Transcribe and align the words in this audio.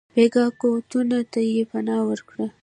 بېګانه 0.15 0.55
قوتونو 0.59 1.19
ته 1.31 1.39
یې 1.53 1.63
پناه 1.69 2.01
وړې. 2.05 2.45